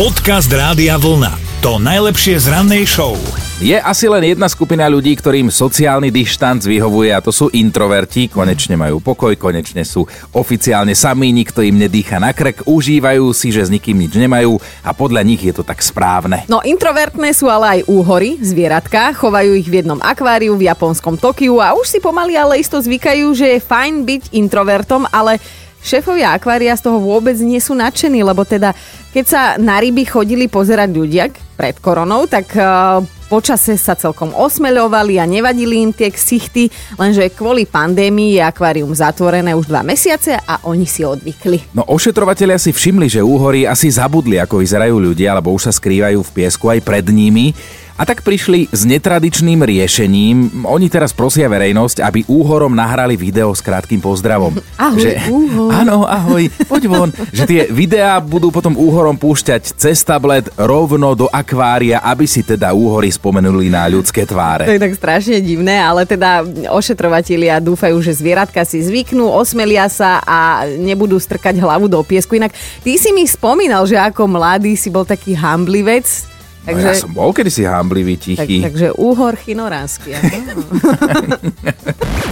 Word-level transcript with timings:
Podcast 0.00 0.48
Rádia 0.48 0.96
Vlna. 0.96 1.60
To 1.60 1.76
najlepšie 1.76 2.40
z 2.40 2.48
rannej 2.48 2.88
show. 2.88 3.20
Je 3.60 3.76
asi 3.76 4.08
len 4.08 4.32
jedna 4.32 4.48
skupina 4.48 4.88
ľudí, 4.88 5.12
ktorým 5.12 5.52
sociálny 5.52 6.08
dištanc 6.08 6.64
vyhovuje 6.64 7.12
a 7.12 7.20
to 7.20 7.28
sú 7.28 7.52
introverti. 7.52 8.32
Konečne 8.32 8.80
majú 8.80 9.04
pokoj, 9.04 9.36
konečne 9.36 9.84
sú 9.84 10.08
oficiálne 10.32 10.96
sami, 10.96 11.36
nikto 11.36 11.60
im 11.60 11.76
nedýcha 11.76 12.16
na 12.16 12.32
krk, 12.32 12.64
užívajú 12.64 13.28
si, 13.36 13.52
že 13.52 13.60
s 13.60 13.68
nikým 13.68 14.00
nič 14.00 14.16
nemajú 14.16 14.56
a 14.80 14.96
podľa 14.96 15.20
nich 15.20 15.44
je 15.44 15.52
to 15.52 15.68
tak 15.68 15.84
správne. 15.84 16.48
No 16.48 16.64
introvertné 16.64 17.36
sú 17.36 17.52
ale 17.52 17.84
aj 17.84 17.92
úhory, 17.92 18.40
zvieratka, 18.40 19.12
chovajú 19.12 19.52
ich 19.52 19.68
v 19.68 19.84
jednom 19.84 20.00
akváriu 20.00 20.56
v 20.56 20.64
japonskom 20.64 21.20
Tokiu 21.20 21.60
a 21.60 21.76
už 21.76 21.84
si 21.84 22.00
pomaly 22.00 22.40
ale 22.40 22.56
isto 22.56 22.80
zvykajú, 22.80 23.36
že 23.36 23.52
je 23.52 23.60
fajn 23.60 24.08
byť 24.08 24.22
introvertom, 24.32 25.04
ale 25.12 25.36
Šéfovia 25.80 26.36
akvária 26.36 26.76
z 26.76 26.84
toho 26.84 27.00
vôbec 27.00 27.36
nie 27.40 27.58
sú 27.58 27.72
nadšení, 27.72 28.20
lebo 28.20 28.44
teda 28.44 28.76
keď 29.10 29.24
sa 29.26 29.42
na 29.56 29.80
ryby 29.80 30.06
chodili 30.06 30.46
pozerať 30.46 30.90
ľudia 30.92 31.24
pred 31.56 31.76
koronou, 31.82 32.30
tak 32.30 32.52
uh, 32.54 33.02
počase 33.30 33.78
sa 33.78 33.94
celkom 33.94 34.34
osmeľovali 34.34 35.22
a 35.22 35.24
nevadili 35.24 35.82
im 35.86 35.94
tie 35.94 36.10
ksichty, 36.10 36.66
lenže 36.98 37.30
kvôli 37.30 37.62
pandémii 37.62 38.38
je 38.38 38.42
akvárium 38.42 38.90
zatvorené 38.90 39.54
už 39.54 39.70
dva 39.70 39.86
mesiace 39.86 40.34
a 40.34 40.62
oni 40.66 40.86
si 40.86 41.06
odvykli. 41.06 41.74
No 41.74 41.86
ošetrovatelia 41.86 42.58
si 42.58 42.74
všimli, 42.74 43.06
že 43.06 43.22
úhory 43.22 43.70
asi 43.70 43.86
zabudli, 43.86 44.42
ako 44.42 44.58
vyzerajú 44.58 44.98
ľudia, 44.98 45.34
alebo 45.34 45.54
už 45.54 45.70
sa 45.70 45.72
skrývajú 45.72 46.20
v 46.26 46.34
piesku 46.34 46.70
aj 46.70 46.82
pred 46.82 47.06
nimi 47.10 47.54
a 48.00 48.08
tak 48.08 48.24
prišli 48.24 48.72
s 48.72 48.88
netradičným 48.88 49.60
riešením. 49.60 50.64
Oni 50.64 50.88
teraz 50.88 51.12
prosia 51.12 51.52
verejnosť, 51.52 52.00
aby 52.00 52.24
úhorom 52.32 52.72
nahrali 52.72 53.12
video 53.12 53.52
s 53.52 53.60
krátkým 53.60 54.00
pozdravom. 54.00 54.56
Ahoj, 54.80 55.04
že, 55.04 55.20
úhor. 55.28 55.68
Áno, 55.68 56.08
ahoj, 56.08 56.48
poď 56.64 56.82
von. 56.88 57.12
že 57.36 57.44
tie 57.44 57.68
videá 57.68 58.16
budú 58.16 58.48
potom 58.48 58.72
úhorom 58.72 59.20
púšťať 59.20 59.76
cez 59.76 60.00
tablet 60.00 60.48
rovno 60.56 61.12
do 61.12 61.28
akvária, 61.28 62.00
aby 62.00 62.24
si 62.24 62.40
teda 62.40 62.72
úhory 62.72 63.12
spomenuli 63.12 63.68
na 63.68 63.84
ľudské 63.84 64.24
To 64.24 64.32
tváre. 64.32 64.64
je 64.64 64.80
tak 64.80 64.96
strašne 64.96 65.36
divné, 65.44 65.76
ale 65.76 66.08
teda 66.08 66.40
ošetrovatelia 66.72 67.60
dúfajú, 67.60 68.00
že 68.00 68.16
zvieratka 68.16 68.64
si 68.64 68.80
zvyknú, 68.80 69.28
osmelia 69.28 69.92
sa 69.92 70.24
a 70.24 70.64
nebudú 70.64 71.20
strkať 71.20 71.60
hlavu 71.60 71.84
do 71.92 72.00
piesku. 72.00 72.40
Inak 72.40 72.56
ty 72.80 72.96
si 72.96 73.12
mi 73.12 73.28
spomínal, 73.28 73.84
že 73.84 74.00
ako 74.00 74.24
mladý 74.24 74.72
si 74.72 74.88
bol 74.88 75.04
taký 75.04 75.36
hamblivec, 75.36 76.30
No 76.68 76.76
ja 76.76 76.92
som 76.92 77.16
bol 77.16 77.32
kedysi 77.32 77.64
hamblivý, 77.64 78.20
tak, 78.20 78.44
tichý. 78.44 78.60
takže 78.60 78.92
úhor 79.00 79.32
chinoránsky. 79.40 80.12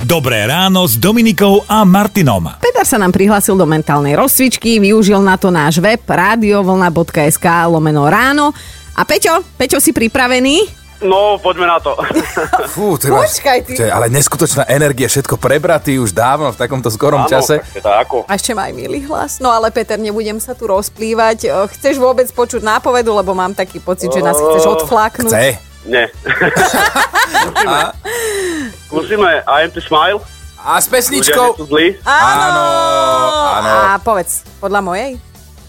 Dobré 0.04 0.44
ráno 0.44 0.84
s 0.84 1.00
Dominikou 1.00 1.64
a 1.64 1.88
Martinom. 1.88 2.44
Peter 2.60 2.84
sa 2.84 3.00
nám 3.00 3.16
prihlásil 3.16 3.56
do 3.56 3.64
mentálnej 3.64 4.12
rozcvičky, 4.20 4.84
využil 4.84 5.24
na 5.24 5.40
to 5.40 5.48
náš 5.48 5.80
web 5.80 6.04
radiovlna.sk 6.04 7.46
lomeno 7.72 8.04
ráno. 8.04 8.52
A 8.98 9.06
Peťo, 9.08 9.40
Peťo 9.56 9.80
si 9.80 9.96
pripravený? 9.96 10.87
No, 10.98 11.38
poďme 11.38 11.70
na 11.70 11.78
to. 11.78 11.94
Fú, 12.74 12.98
ty 12.98 13.06
Počkaj, 13.06 13.58
ty. 13.62 13.78
To 13.78 13.86
je 13.86 13.92
ale 13.92 14.10
neskutočná 14.10 14.66
energia, 14.66 15.06
všetko 15.06 15.38
prebratý 15.38 16.02
už 16.02 16.10
dávno 16.10 16.50
v 16.50 16.58
takomto 16.58 16.90
skorom 16.90 17.22
Áno, 17.22 17.30
čase. 17.30 17.62
tak 17.78 18.10
ako. 18.10 18.26
A 18.26 18.34
ešte 18.34 18.50
má 18.50 18.66
aj 18.66 18.74
milý 18.74 19.06
hlas. 19.06 19.38
No 19.38 19.54
ale 19.54 19.70
Peter, 19.70 19.94
nebudem 19.94 20.42
sa 20.42 20.58
tu 20.58 20.66
rozplývať. 20.66 21.38
E, 21.46 21.48
Chceš 21.78 22.02
vôbec 22.02 22.26
počuť 22.34 22.66
nápovedu, 22.66 23.14
lebo 23.14 23.30
mám 23.30 23.54
taký 23.54 23.78
pocit, 23.78 24.10
že 24.10 24.26
nás 24.26 24.34
chceš 24.34 24.82
odfláknuť. 24.82 25.30
Chce. 25.30 25.50
Nie. 25.86 26.10
Skúsime. 27.30 27.80
Skúsime 28.90 29.30
I 29.46 29.58
am 29.62 29.70
to 29.70 29.78
smile. 29.78 30.18
A 30.58 30.82
s 30.82 30.90
pesničkou... 30.90 31.54
Áno, 32.02 32.64
áno. 33.54 33.70
A 33.86 34.02
povedz, 34.02 34.42
podľa 34.58 34.82
mojej? 34.82 35.27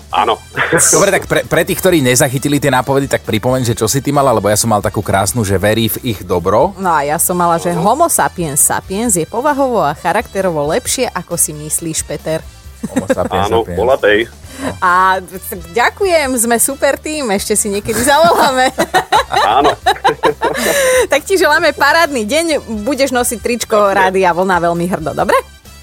Áno. 0.10 0.42
Dobre, 0.96 1.10
tak 1.14 1.24
pre, 1.30 1.42
pre 1.46 1.62
tých, 1.62 1.78
ktorí 1.78 2.02
nezachytili 2.02 2.58
tie 2.58 2.74
nápovedy, 2.74 3.06
tak 3.06 3.22
pripomeň, 3.22 3.62
že 3.64 3.78
čo 3.78 3.86
si 3.86 4.02
ty 4.02 4.10
mala, 4.10 4.34
lebo 4.34 4.50
ja 4.50 4.58
som 4.58 4.70
mal 4.70 4.82
takú 4.82 5.06
krásnu, 5.06 5.46
že 5.46 5.62
verí 5.62 5.86
v 5.88 6.16
ich 6.16 6.20
dobro. 6.26 6.74
No 6.82 6.90
a 6.90 7.06
ja 7.06 7.22
som 7.22 7.38
mala, 7.38 7.62
že 7.62 7.70
homo 7.72 8.10
sapiens 8.10 8.58
sapiens 8.60 9.14
je 9.14 9.26
povahovo 9.26 9.86
a 9.86 9.94
charakterovo 9.94 10.66
lepšie, 10.68 11.10
ako 11.10 11.38
si 11.38 11.54
myslíš, 11.54 12.06
Peter. 12.06 12.42
Homo 12.90 13.06
sapiens 13.06 13.48
Áno, 13.48 13.58
sapiens. 13.62 13.78
bola 13.78 13.96
tej. 14.00 14.20
A 14.84 15.24
t- 15.24 15.62
ďakujem, 15.72 16.36
sme 16.36 16.58
super 16.60 17.00
tým, 17.00 17.32
ešte 17.32 17.56
si 17.56 17.72
niekedy 17.72 18.02
zavoláme. 18.02 18.72
Áno. 19.60 19.72
tak 21.08 21.22
ti 21.24 21.38
želáme 21.38 21.72
parádny 21.72 22.26
deň, 22.26 22.46
budeš 22.84 23.14
nosiť 23.14 23.40
tričko 23.40 23.78
Rádia 23.94 24.34
Vlna 24.34 24.58
veľmi 24.60 24.86
hrdo, 24.90 25.14
dobre? 25.14 25.38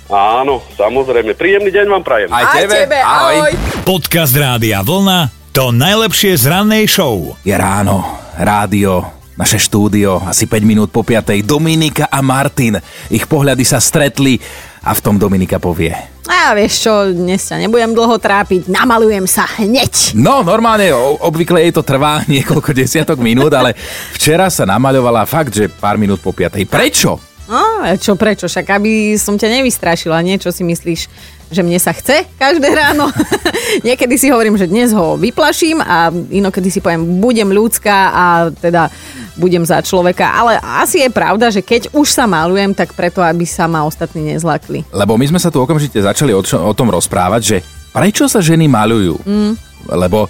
Áno, 0.06 0.62
samozrejme. 0.78 1.34
Príjemný 1.34 1.74
deň 1.74 1.86
vám 1.90 2.02
prajem. 2.06 2.28
Aj 2.30 2.62
tebe, 2.62 2.94
ahoj. 2.94 3.50
Podcast 3.82 4.30
Rádia 4.38 4.78
Vlna. 4.86 5.34
To 5.50 5.74
najlepšie 5.74 6.36
z 6.38 6.46
rannej 6.46 6.86
show. 6.86 7.34
Je 7.42 7.50
ráno, 7.50 8.04
rádio, 8.38 9.02
naše 9.34 9.58
štúdio, 9.58 10.22
asi 10.22 10.46
5 10.46 10.62
minút 10.62 10.88
po 10.94 11.02
5. 11.02 11.42
Dominika 11.42 12.06
a 12.06 12.22
Martin. 12.22 12.78
Ich 13.10 13.26
pohľady 13.26 13.66
sa 13.66 13.82
stretli 13.82 14.38
a 14.84 14.94
v 14.94 15.00
tom 15.02 15.18
Dominika 15.18 15.58
povie. 15.58 15.96
A 16.26 16.54
vieš 16.54 16.86
čo, 16.86 16.92
dnes 17.10 17.42
sa 17.42 17.58
nebudem 17.58 17.90
dlho 17.90 18.18
trápiť, 18.18 18.66
namalujem 18.70 19.26
sa 19.26 19.46
hneď. 19.58 20.14
No, 20.14 20.42
normálne, 20.42 20.90
o- 20.94 21.18
obvykle 21.18 21.66
jej 21.66 21.74
to 21.74 21.82
trvá 21.82 22.22
niekoľko 22.30 22.70
desiatok 22.70 23.18
minút, 23.18 23.50
ale 23.50 23.74
včera 24.14 24.46
sa 24.54 24.62
namaľovala 24.62 25.26
fakt, 25.26 25.54
že 25.54 25.66
pár 25.66 25.98
minút 25.98 26.22
po 26.22 26.30
5. 26.30 26.62
Prečo? 26.66 27.35
No, 27.46 27.86
čo 27.94 28.18
prečo, 28.18 28.50
však 28.50 28.66
aby 28.74 29.14
som 29.14 29.38
ťa 29.38 29.62
nevystrašila, 29.62 30.18
nie? 30.26 30.34
Čo 30.34 30.50
si 30.50 30.66
myslíš, 30.66 31.00
že 31.46 31.62
mne 31.62 31.78
sa 31.78 31.94
chce 31.94 32.26
každé 32.34 32.66
ráno? 32.74 33.06
Niekedy 33.86 34.18
si 34.18 34.34
hovorím, 34.34 34.58
že 34.58 34.66
dnes 34.66 34.90
ho 34.90 35.14
vyplaším 35.14 35.78
a 35.78 36.10
inokedy 36.10 36.74
si 36.74 36.82
poviem, 36.82 37.22
budem 37.22 37.46
ľudská 37.46 38.10
a 38.10 38.24
teda 38.50 38.90
budem 39.38 39.62
za 39.62 39.78
človeka. 39.78 40.26
Ale 40.26 40.58
asi 40.58 41.06
je 41.06 41.10
pravda, 41.14 41.54
že 41.54 41.62
keď 41.62 41.94
už 41.94 42.10
sa 42.10 42.26
malujem, 42.26 42.74
tak 42.74 42.98
preto, 42.98 43.22
aby 43.22 43.46
sa 43.46 43.70
ma 43.70 43.86
ostatní 43.86 44.34
nezlakli. 44.34 44.82
Lebo 44.90 45.14
my 45.14 45.26
sme 45.30 45.38
sa 45.38 45.54
tu 45.54 45.62
okamžite 45.62 46.02
začali 46.02 46.34
o, 46.34 46.42
čo, 46.42 46.58
o 46.58 46.74
tom 46.74 46.90
rozprávať, 46.90 47.42
že 47.46 47.56
prečo 47.94 48.26
sa 48.26 48.42
ženy 48.42 48.66
maľujú? 48.66 49.22
Mm. 49.22 49.52
Lebo 49.86 50.26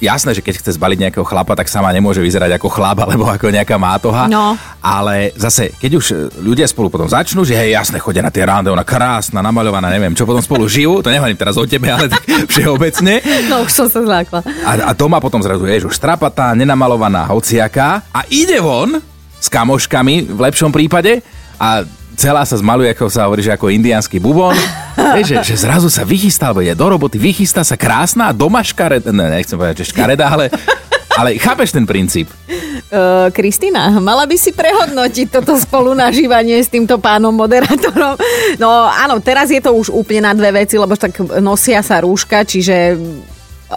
jasné, 0.00 0.32
že 0.32 0.42
keď 0.42 0.64
chce 0.64 0.80
zbaliť 0.80 0.98
nejakého 1.06 1.22
chlapa, 1.22 1.52
tak 1.54 1.68
sama 1.68 1.92
nemôže 1.92 2.18
vyzerať 2.24 2.56
ako 2.56 2.68
chlap 2.72 2.98
alebo 3.04 3.28
ako 3.28 3.52
nejaká 3.52 3.76
mátoha. 3.76 4.26
No. 4.26 4.56
Ale 4.80 5.36
zase, 5.36 5.76
keď 5.76 5.90
už 6.00 6.06
e, 6.10 6.14
ľudia 6.40 6.66
spolu 6.66 6.88
potom 6.88 7.06
začnú, 7.06 7.44
že 7.44 7.54
hej, 7.54 7.76
jasné, 7.76 8.00
chodia 8.00 8.24
na 8.24 8.32
tie 8.32 8.42
rande, 8.42 8.72
ona 8.72 8.82
krásna, 8.82 9.44
namaľovaná, 9.44 9.92
neviem, 9.92 10.16
čo 10.16 10.24
potom 10.24 10.40
spolu 10.40 10.66
žijú, 10.66 11.04
to 11.04 11.12
nehovorím 11.12 11.38
teraz 11.38 11.60
o 11.60 11.68
tebe, 11.68 11.92
ale 11.92 12.08
tak 12.08 12.24
všeobecne. 12.52 13.20
No 13.46 13.62
už 13.62 13.70
som 13.70 13.86
sa 13.86 14.00
zlákla. 14.00 14.40
A, 14.64 14.72
a 14.88 14.92
doma 14.96 15.20
potom 15.20 15.44
zrazu 15.44 15.68
je 15.68 15.86
už 15.86 15.94
strapatá, 15.94 16.56
nenamalovaná, 16.56 17.28
hociaká 17.30 18.08
a 18.10 18.24
ide 18.32 18.58
von 18.58 18.98
s 19.40 19.48
kamoškami 19.48 20.32
v 20.32 20.40
lepšom 20.40 20.72
prípade 20.72 21.20
a 21.60 21.84
celá 22.20 22.44
sa 22.44 22.60
zmaluje, 22.60 22.92
ako 22.92 23.08
sa 23.08 23.24
hovorí, 23.24 23.40
že 23.40 23.56
ako 23.56 23.72
indiánsky 23.72 24.20
bubon. 24.20 24.52
Vieš, 25.16 25.40
že, 25.40 25.56
že 25.56 25.56
zrazu 25.64 25.88
sa 25.88 26.04
vychystá, 26.04 26.52
alebo 26.52 26.60
je 26.60 26.76
do 26.76 26.86
roboty, 26.86 27.16
vychystá 27.16 27.64
sa 27.64 27.80
krásna 27.80 28.28
a 28.28 28.36
doma 28.36 28.60
škareda, 28.60 29.08
ne, 29.08 29.40
nechcem 29.40 29.56
povedať, 29.56 29.80
že 29.80 29.96
škareda, 29.96 30.28
ale, 30.28 30.52
ale 31.16 31.40
chápeš 31.40 31.72
ten 31.72 31.88
princíp. 31.88 32.28
Uh, 32.90 33.32
Kristýna, 33.32 33.96
mala 34.02 34.28
by 34.28 34.36
si 34.36 34.52
prehodnotiť 34.52 35.40
toto 35.40 35.56
spolunažívanie 35.56 36.60
s 36.60 36.68
týmto 36.68 37.00
pánom 37.00 37.32
moderátorom. 37.32 38.20
No 38.60 38.68
áno, 38.90 39.22
teraz 39.24 39.48
je 39.48 39.62
to 39.62 39.72
už 39.72 39.88
úplne 39.88 40.28
na 40.28 40.36
dve 40.36 40.66
veci, 40.66 40.76
lebo 40.76 40.92
tak 40.98 41.16
nosia 41.40 41.80
sa 41.80 42.04
rúška, 42.04 42.44
čiže 42.44 42.98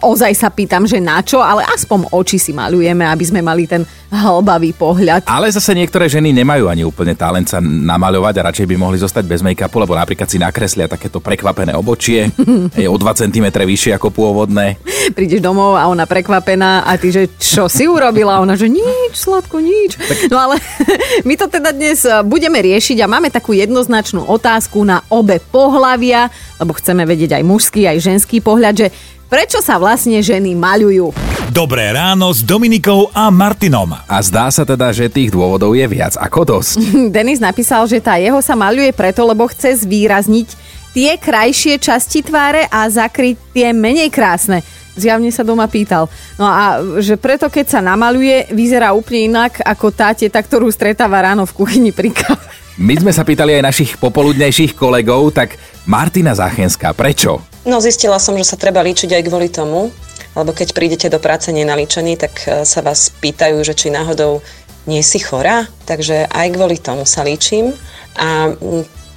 ozaj 0.01 0.33
sa 0.33 0.49
pýtam, 0.49 0.89
že 0.89 0.97
na 0.97 1.21
čo, 1.21 1.43
ale 1.43 1.61
aspoň 1.69 2.09
oči 2.09 2.41
si 2.41 2.51
malujeme, 2.55 3.05
aby 3.05 3.23
sme 3.27 3.45
mali 3.45 3.69
ten 3.69 3.85
hlbavý 4.09 4.73
pohľad. 4.73 5.25
Ale 5.25 5.49
zase 5.49 5.73
niektoré 5.73 6.05
ženy 6.09 6.33
nemajú 6.33 6.69
ani 6.69 6.85
úplne 6.85 7.17
talent 7.17 7.49
sa 7.49 7.57
namaľovať 7.61 8.33
a 8.37 8.45
radšej 8.49 8.69
by 8.69 8.75
mohli 8.77 8.97
zostať 9.01 9.25
bez 9.25 9.41
make-upu, 9.41 9.77
lebo 9.81 9.97
napríklad 9.97 10.29
si 10.29 10.37
nakreslia 10.37 10.85
takéto 10.85 11.17
prekvapené 11.17 11.73
obočie, 11.73 12.29
je 12.81 12.87
o 12.89 12.97
2 12.97 13.21
cm 13.25 13.45
vyššie 13.53 13.97
ako 13.97 14.13
pôvodné. 14.13 14.77
Prídeš 15.17 15.41
domov 15.41 15.75
a 15.75 15.89
ona 15.89 16.05
prekvapená 16.05 16.85
a 16.85 16.95
ty, 16.97 17.09
že 17.09 17.23
čo 17.41 17.65
si 17.67 17.89
urobila? 17.89 18.39
Ona, 18.39 18.53
že 18.53 18.69
nič, 18.69 19.17
sladko, 19.17 19.59
nič. 19.59 19.97
No 20.29 20.37
ale 20.39 20.61
my 21.27 21.33
to 21.35 21.49
teda 21.49 21.73
dnes 21.73 22.05
eh, 22.05 22.21
budeme 22.21 22.61
riešiť 22.61 23.01
a 23.03 23.11
máme 23.11 23.33
takú 23.33 23.51
jednoznačnú 23.57 24.29
otázku 24.29 24.85
na 24.85 25.01
obe 25.09 25.41
pohlavia, 25.41 26.29
lebo 26.61 26.77
chceme 26.77 27.03
vedieť 27.03 27.41
aj 27.41 27.43
mužský, 27.43 27.81
aj 27.89 27.97
ženský 27.99 28.39
pohľad, 28.39 28.73
že 28.77 28.87
prečo 29.33 29.65
sa 29.65 29.81
vlastne 29.81 30.21
ženy 30.21 30.53
maľujú? 30.53 31.09
Dobré 31.49 31.89
ráno 31.89 32.29
s 32.29 32.45
Dominikou 32.45 33.09
a 33.17 33.33
Martinom. 33.33 33.89
A 34.05 34.21
zdá 34.21 34.53
sa 34.53 34.61
teda, 34.61 34.93
že 34.93 35.09
tých 35.09 35.33
dôvodov 35.33 35.73
je 35.73 35.89
viac 35.89 36.13
ako 36.21 36.61
dosť. 36.61 36.77
Denis 37.17 37.41
napísal, 37.41 37.89
že 37.89 37.97
tá 37.97 38.21
jeho 38.21 38.37
sa 38.45 38.53
maľuje 38.53 38.93
preto, 38.93 39.25
lebo 39.25 39.49
chce 39.49 39.89
zvýrazniť 39.89 40.47
tie 40.93 41.17
krajšie 41.17 41.81
časti 41.81 42.21
tváre 42.21 42.69
a 42.69 42.85
zakryť 42.85 43.57
tie 43.57 43.73
menej 43.73 44.13
krásne. 44.13 44.61
Zjavne 44.93 45.33
sa 45.33 45.41
doma 45.41 45.65
pýtal. 45.65 46.05
No 46.37 46.45
a 46.45 46.77
že 47.01 47.17
preto, 47.17 47.49
keď 47.49 47.65
sa 47.73 47.79
namaluje, 47.81 48.53
vyzerá 48.53 48.93
úplne 48.93 49.33
inak 49.33 49.65
ako 49.65 49.89
tá 49.89 50.13
teta, 50.13 50.37
ktorú 50.37 50.69
stretáva 50.69 51.25
ráno 51.25 51.49
v 51.49 51.57
kuchyni 51.57 51.89
pri 51.89 52.13
káve. 52.13 52.45
My 52.77 52.93
sme 53.01 53.09
sa 53.09 53.25
pýtali 53.25 53.57
aj 53.57 53.65
našich 53.65 53.91
popoludnejších 53.97 54.77
kolegov, 54.77 55.33
tak 55.33 55.57
Martina 55.89 56.37
Záchenská, 56.37 56.93
prečo? 56.93 57.52
No 57.63 57.79
zistila 57.79 58.19
som, 58.19 58.35
že 58.35 58.43
sa 58.43 58.59
treba 58.59 58.83
líčiť 58.83 59.15
aj 59.15 59.23
kvôli 59.23 59.47
tomu, 59.47 59.87
lebo 60.35 60.51
keď 60.51 60.75
prídete 60.75 61.07
do 61.07 61.21
práce 61.21 61.47
nenaličení, 61.47 62.19
tak 62.19 62.33
e, 62.43 62.67
sa 62.67 62.83
vás 62.83 63.07
pýtajú, 63.23 63.63
že 63.63 63.71
či 63.71 63.87
náhodou 63.87 64.43
nie 64.83 64.99
si 64.99 65.23
chorá, 65.23 65.63
takže 65.87 66.27
aj 66.27 66.47
kvôli 66.51 66.75
tomu 66.75 67.07
sa 67.07 67.23
líčim. 67.23 67.71
A 68.19 68.51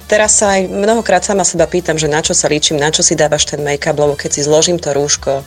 teraz 0.07 0.39
sa 0.39 0.55
aj 0.55 0.71
mnohokrát 0.71 1.27
sama 1.27 1.43
seba 1.43 1.67
pýtam, 1.67 1.99
že 1.99 2.07
na 2.07 2.23
čo 2.23 2.31
sa 2.31 2.47
líčim, 2.47 2.79
na 2.79 2.87
čo 2.87 3.03
si 3.03 3.19
dávaš 3.19 3.51
ten 3.51 3.59
make-up, 3.59 3.99
lebo 3.99 4.15
keď 4.15 4.31
si 4.31 4.41
zložím 4.47 4.79
to 4.79 4.95
rúško, 4.95 5.43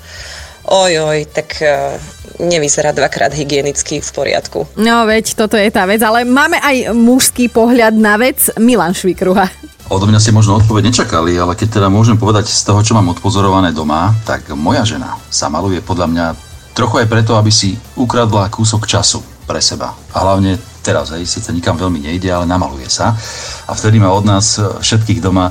oj, 0.69 1.25
tak 1.32 1.56
uh, 1.64 1.97
nevyzerá 2.37 2.93
dvakrát 2.93 3.32
hygienicky 3.32 4.05
v 4.05 4.11
poriadku. 4.12 4.69
No 4.76 5.08
veď, 5.08 5.35
toto 5.35 5.56
je 5.56 5.73
tá 5.73 5.88
vec, 5.88 6.05
ale 6.05 6.29
máme 6.29 6.61
aj 6.61 6.93
mužský 6.93 7.49
pohľad 7.49 7.97
na 7.97 8.20
vec. 8.20 8.52
Milan 8.61 8.93
Švikruha. 8.93 9.49
Odo 9.91 10.07
mňa 10.07 10.23
ste 10.23 10.31
možno 10.31 10.55
odpoveď 10.63 10.95
nečakali, 10.95 11.35
ale 11.35 11.59
keď 11.59 11.83
teda 11.83 11.91
môžem 11.91 12.15
povedať 12.15 12.47
z 12.47 12.63
toho, 12.63 12.79
čo 12.79 12.95
mám 12.95 13.11
odpozorované 13.11 13.75
doma, 13.75 14.15
tak 14.23 14.47
moja 14.55 14.87
žena 14.87 15.19
sa 15.27 15.51
maluje 15.51 15.83
podľa 15.83 16.07
mňa 16.07 16.27
trochu 16.79 17.03
aj 17.03 17.11
preto, 17.11 17.35
aby 17.35 17.51
si 17.51 17.75
ukradla 17.99 18.55
kúsok 18.55 18.87
času 18.87 19.19
pre 19.51 19.59
seba. 19.59 19.91
A 20.15 20.23
hlavne 20.23 20.63
teraz, 20.87 21.11
hej, 21.11 21.27
síce 21.27 21.51
nikam 21.51 21.75
veľmi 21.75 22.07
nejde, 22.07 22.31
ale 22.31 22.47
namaluje 22.47 22.87
sa. 22.87 23.19
A 23.67 23.75
vtedy 23.75 23.99
má 23.99 24.15
od 24.15 24.23
nás 24.23 24.63
všetkých 24.63 25.19
doma 25.19 25.51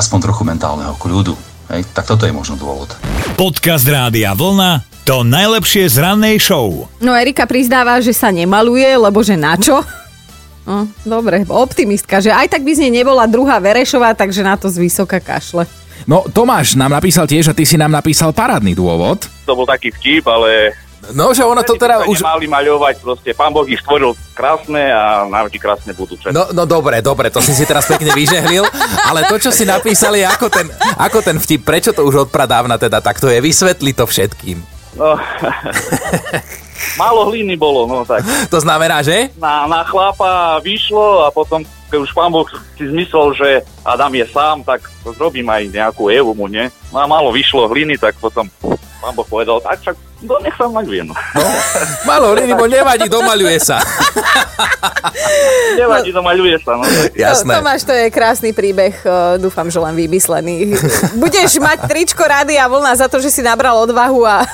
aspoň 0.00 0.32
trochu 0.32 0.48
mentálneho 0.48 0.96
kľudu. 0.96 1.36
Hej, 1.68 1.92
tak 1.92 2.08
toto 2.08 2.24
je 2.24 2.32
možno 2.32 2.56
dôvod. 2.56 2.88
Podcast 3.36 3.84
Rádia 3.84 4.32
Vlna 4.32 4.80
to 5.04 5.28
najlepšie 5.28 5.92
z 5.92 6.00
rannej 6.00 6.40
show. 6.40 6.88
No 7.04 7.12
Erika 7.12 7.44
prizdáva, 7.44 8.00
že 8.00 8.16
sa 8.16 8.32
nemaluje, 8.32 8.88
lebo 8.96 9.20
že 9.20 9.36
na 9.36 9.60
čo? 9.60 9.84
No, 10.62 10.86
dobre, 11.02 11.42
optimistka, 11.50 12.22
že 12.22 12.30
aj 12.30 12.54
tak 12.54 12.62
by 12.62 12.70
z 12.70 12.86
nej 12.86 13.02
nebola 13.02 13.26
druhá 13.26 13.58
Verešová, 13.58 14.14
takže 14.14 14.46
na 14.46 14.54
to 14.54 14.70
z 14.70 14.78
vysoka 14.78 15.18
kašle. 15.18 15.66
No, 16.06 16.26
Tomáš 16.26 16.74
nám 16.74 16.94
napísal 16.94 17.26
tiež 17.26 17.50
a 17.50 17.56
ty 17.56 17.62
si 17.66 17.78
nám 17.78 17.90
napísal 17.94 18.34
parádny 18.34 18.74
dôvod. 18.74 19.26
To 19.46 19.54
bol 19.54 19.66
taký 19.66 19.94
vtip, 19.94 20.26
ale... 20.26 20.74
No, 21.18 21.34
že 21.34 21.42
ono 21.42 21.66
to 21.66 21.74
teda 21.74 22.06
už... 22.06 22.22
Nemali 22.22 22.46
maľovať, 22.46 22.94
proste 23.02 23.34
pán 23.34 23.50
Boh 23.50 23.66
ich 23.66 23.82
stvoril 23.82 24.14
krásne 24.38 24.86
a 24.94 25.26
navždy 25.26 25.58
krásne 25.58 25.90
budú. 25.98 26.14
Čas. 26.14 26.30
No, 26.30 26.54
no 26.54 26.62
dobre, 26.62 27.02
dobre, 27.02 27.26
to 27.26 27.42
si 27.42 27.50
si 27.50 27.66
teraz 27.66 27.90
pekne 27.90 28.14
vyžehlil, 28.14 28.62
ale 29.10 29.26
to, 29.26 29.34
čo 29.42 29.50
si 29.50 29.66
napísali, 29.66 30.22
ako 30.22 30.46
ten, 30.46 30.70
ako 30.94 31.18
ten 31.26 31.42
vtip, 31.42 31.66
prečo 31.66 31.90
to 31.90 32.06
už 32.06 32.26
od 32.26 32.30
pradávna 32.30 32.78
teda 32.78 33.02
takto 33.02 33.26
je, 33.26 33.42
vysvetli 33.42 33.90
to 33.98 34.06
všetkým. 34.06 34.62
No, 34.94 35.18
málo 36.96 37.28
hliny 37.30 37.54
bolo, 37.56 37.86
no 37.86 38.04
tak. 38.04 38.24
To 38.52 38.58
znamená, 38.60 39.00
že? 39.02 39.32
Na, 39.38 39.66
na 39.66 39.82
chlapa 39.86 40.60
vyšlo 40.60 41.26
a 41.26 41.28
potom, 41.32 41.64
keď 41.88 41.98
už 42.04 42.10
pán 42.12 42.30
Boh 42.32 42.46
si 42.78 42.84
zmyslel, 42.84 43.34
že 43.36 43.48
Adam 43.84 44.12
je 44.12 44.26
sám, 44.30 44.64
tak 44.64 44.86
zrobím 45.16 45.48
aj 45.48 45.70
nejakú 45.70 46.08
Evu 46.12 46.32
mu, 46.36 46.46
nie? 46.46 46.68
No 46.92 47.02
a 47.02 47.06
málo 47.08 47.32
vyšlo 47.32 47.68
hliny, 47.70 47.96
tak 47.98 48.16
potom 48.20 48.48
pán 49.02 49.14
Boh 49.18 49.26
povedal, 49.26 49.58
tak 49.58 49.82
však 49.82 49.96
no 50.22 50.38
nech 50.38 50.54
sa 50.54 50.70
maľuje, 50.70 51.02
no. 51.02 51.14
no. 51.14 51.42
Malo 52.06 52.38
hliny, 52.38 52.54
bo 52.54 52.70
nevadí, 52.70 53.10
domaľuje 53.10 53.58
sa. 53.58 53.82
nevadí, 55.80 56.14
domaľuje 56.14 56.56
sa, 56.62 56.78
no. 56.78 56.86
Jasné. 57.18 57.50
To, 57.50 57.58
Tomáš, 57.58 57.82
to 57.82 57.92
je 57.92 58.06
krásny 58.14 58.50
príbeh, 58.54 58.94
dúfam, 59.42 59.66
že 59.66 59.82
len 59.82 59.98
vymyslený. 59.98 60.78
Budeš 61.22 61.58
mať 61.58 61.90
tričko 61.90 62.22
rady 62.22 62.54
a 62.54 62.70
vlna 62.70 62.94
za 62.94 63.10
to, 63.10 63.18
že 63.18 63.34
si 63.34 63.42
nabral 63.42 63.74
odvahu 63.82 64.22
a 64.22 64.46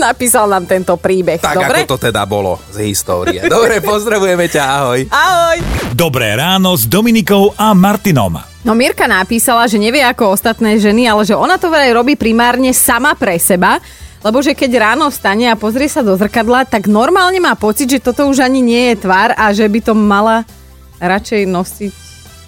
napísal 0.08 0.50
nám 0.50 0.64
tento 0.66 0.94
príbeh. 0.98 1.40
Tak 1.40 1.56
Dobre? 1.56 1.84
ako 1.84 1.96
to 1.96 1.98
teda 2.10 2.22
bolo 2.26 2.58
z 2.70 2.88
histórie. 2.88 3.40
Dobre, 3.44 3.80
pozdravujeme 3.92 4.46
ťa, 4.50 4.62
ahoj. 4.62 5.00
Ahoj. 5.10 5.58
Dobré 5.94 6.34
ráno 6.34 6.74
s 6.74 6.86
Dominikou 6.88 7.54
a 7.54 7.72
Martinom. 7.72 8.40
No 8.64 8.72
Mirka 8.72 9.04
napísala, 9.04 9.68
že 9.68 9.76
nevie 9.76 10.00
ako 10.00 10.32
ostatné 10.32 10.80
ženy, 10.80 11.04
ale 11.04 11.28
že 11.28 11.36
ona 11.36 11.60
to 11.60 11.68
vraj 11.68 11.92
robí 11.92 12.16
primárne 12.16 12.72
sama 12.72 13.12
pre 13.12 13.36
seba, 13.36 13.76
lebo 14.24 14.40
že 14.40 14.56
keď 14.56 14.70
ráno 14.80 15.12
vstane 15.12 15.52
a 15.52 15.60
pozrie 15.60 15.84
sa 15.84 16.00
do 16.00 16.16
zrkadla, 16.16 16.64
tak 16.64 16.88
normálne 16.88 17.36
má 17.44 17.52
pocit, 17.60 17.92
že 17.92 18.00
toto 18.00 18.24
už 18.24 18.40
ani 18.40 18.64
nie 18.64 18.96
je 18.96 19.04
tvar 19.04 19.36
a 19.36 19.52
že 19.52 19.68
by 19.68 19.80
to 19.84 19.92
mala 19.92 20.48
radšej 20.96 21.44
nosiť. 21.44 21.92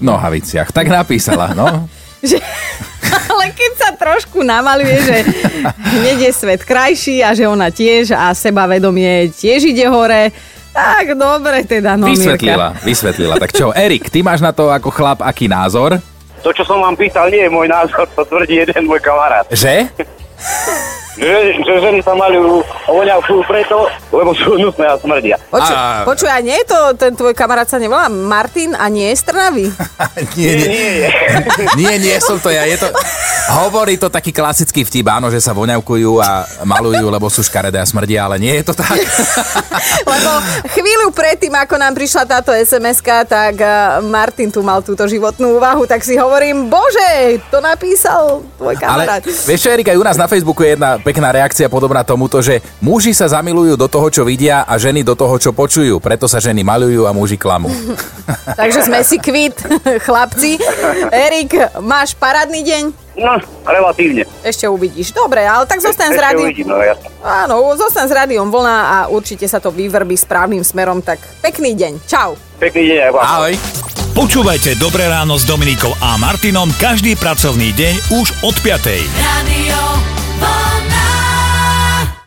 V 0.00 0.02
nohaviciach, 0.08 0.72
tak 0.72 0.88
napísala, 0.88 1.52
no. 1.52 1.84
že, 2.24 2.40
trošku 4.06 4.46
namaluje, 4.46 4.94
že 5.02 5.16
hneď 5.98 6.30
je 6.30 6.32
svet 6.32 6.62
krajší 6.62 7.26
a 7.26 7.34
že 7.34 7.50
ona 7.50 7.74
tiež 7.74 8.14
a 8.14 8.30
sebavedomie 8.30 9.34
tiež 9.34 9.66
ide 9.66 9.90
hore, 9.90 10.30
tak 10.70 11.18
dobre 11.18 11.66
teda, 11.66 11.98
no 11.98 12.06
Vysvetlila, 12.06 12.76
Mirka. 12.76 12.86
vysvetlila. 12.86 13.34
Tak 13.42 13.50
čo, 13.50 13.74
Erik, 13.74 14.06
ty 14.06 14.22
máš 14.22 14.44
na 14.44 14.54
to 14.54 14.70
ako 14.70 14.94
chlap 14.94 15.18
aký 15.26 15.50
názor? 15.50 15.98
To, 16.44 16.54
čo 16.54 16.62
som 16.62 16.78
vám 16.78 16.94
pýtal, 16.94 17.26
nie 17.26 17.42
je 17.42 17.50
môj 17.50 17.66
názor, 17.66 18.06
to 18.14 18.22
tvrdí 18.22 18.62
jeden 18.62 18.86
môj 18.86 19.02
kamarát. 19.02 19.42
Že? 19.50 19.90
Že, 21.16 21.36
že 21.64 21.74
ženy 21.80 22.04
sa 22.04 22.12
maľujú 22.12 22.60
voňavku 22.86 23.40
preto, 23.48 23.88
lebo 24.16 24.32
sú 24.32 24.56
nutné 24.56 24.88
a 24.88 24.96
smrdia. 24.96 25.36
Počuj, 25.52 25.76
A- 25.76 26.02
počuj, 26.08 26.28
a 26.32 26.40
nie 26.40 26.56
je 26.64 26.66
to, 26.72 26.80
ten 26.96 27.12
tvoj 27.12 27.36
kamarát 27.36 27.68
sa 27.68 27.76
nevolá 27.76 28.08
Martin 28.08 28.72
a 28.72 28.88
nie 28.88 29.12
je 29.12 29.16
z 29.20 29.24
Trnavy? 29.28 29.66
nie, 30.40 30.52
nie, 30.56 30.68
Nie, 30.68 30.90
nie. 30.96 31.08
nie, 31.80 31.94
nie 32.00 32.16
som 32.18 32.40
to 32.40 32.48
ja. 32.48 32.64
Je 32.64 32.80
to... 32.80 32.88
Hovorí 33.46 33.94
to 33.94 34.10
taký 34.10 34.34
klasický 34.34 34.82
vtip, 34.82 35.06
áno, 35.06 35.30
že 35.30 35.38
sa 35.38 35.54
voňavkujú 35.54 36.18
a 36.18 36.42
malujú, 36.66 37.06
lebo 37.06 37.30
sú 37.30 37.46
škaredé 37.46 37.78
a 37.78 37.86
smrdia, 37.86 38.26
ale 38.26 38.42
nie 38.42 38.50
je 38.58 38.64
to 38.66 38.74
tak. 38.74 38.98
Lebo 40.12 40.32
chvíľu 40.74 41.14
predtým, 41.14 41.54
ako 41.54 41.74
nám 41.78 41.94
prišla 41.94 42.26
táto 42.26 42.50
sms 42.50 42.98
tak 43.26 43.54
eh, 43.60 44.02
Martin 44.02 44.50
tu 44.50 44.66
mal 44.66 44.82
túto 44.82 45.06
životnú 45.06 45.62
úvahu, 45.62 45.86
tak 45.86 46.02
si 46.02 46.18
hovorím, 46.18 46.66
bože, 46.66 47.38
to 47.50 47.62
napísal 47.62 48.42
tvoj 48.58 48.74
Ale 48.82 49.06
kamarát. 49.06 49.22
vieš 49.22 49.60
čo, 49.62 49.70
Erika, 49.70 49.94
aj 49.94 50.00
u 50.00 50.06
nás 50.06 50.18
na 50.18 50.26
Facebooku 50.26 50.66
je 50.66 50.74
jedna 50.74 50.98
pekná 50.98 51.30
reakcia 51.30 51.70
podobná 51.70 52.02
tomuto, 52.02 52.42
že 52.42 52.58
muži 52.82 53.14
sa 53.14 53.30
zamilujú 53.30 53.78
do 53.78 53.86
toho, 53.86 54.05
čo 54.08 54.22
vidia 54.22 54.64
a 54.64 54.74
ženy 54.76 55.02
do 55.02 55.14
toho, 55.14 55.36
čo 55.36 55.50
počujú. 55.50 55.98
Preto 55.98 56.26
sa 56.26 56.38
ženy 56.38 56.62
malujú 56.62 57.04
a 57.06 57.14
muži 57.14 57.36
klamú. 57.36 57.68
Takže 58.60 58.86
sme 58.86 59.00
si 59.02 59.16
kvit, 59.18 59.56
chlapci. 60.02 60.58
Erik, 61.10 61.54
máš 61.80 62.14
parádny 62.16 62.62
deň? 62.62 62.84
No, 63.16 63.40
relatívne. 63.64 64.28
Ešte 64.44 64.68
uvidíš. 64.68 65.16
Dobre, 65.16 65.40
ale 65.40 65.64
tak 65.64 65.80
zostaň 65.80 66.12
s 66.12 66.20
Ešte 66.20 66.24
rádiom. 66.24 66.46
uvidím, 66.52 66.68
no 66.68 66.76
jasne. 66.84 67.08
Áno, 67.24 67.72
zostaň 67.72 68.06
s 68.06 68.12
rádiom 68.12 68.52
vlna 68.52 68.76
a 68.76 68.96
určite 69.08 69.48
sa 69.48 69.56
to 69.56 69.72
vyvrbí 69.72 70.14
správnym 70.14 70.60
smerom. 70.60 71.00
Tak 71.00 71.16
pekný 71.40 71.72
deň. 71.72 71.92
Čau. 72.04 72.36
Pekný 72.60 72.92
deň 72.92 72.98
aj 73.08 73.12
vám. 73.16 73.24
Ahoj. 73.24 73.54
Počúvajte 74.16 74.80
Dobré 74.80 75.08
ráno 75.12 75.36
s 75.36 75.44
Dominikou 75.44 75.92
a 76.00 76.16
Martinom 76.16 76.72
každý 76.80 77.20
pracovný 77.20 77.72
deň 77.76 78.16
už 78.16 78.32
od 78.44 78.56
5. 78.64 78.88
Radio. 79.20 79.76